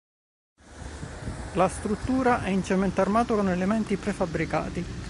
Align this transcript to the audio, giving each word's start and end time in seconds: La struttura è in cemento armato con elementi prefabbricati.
La 1.53 1.67
struttura 1.67 2.43
è 2.43 2.49
in 2.49 2.63
cemento 2.63 3.01
armato 3.01 3.35
con 3.35 3.49
elementi 3.49 3.97
prefabbricati. 3.97 4.83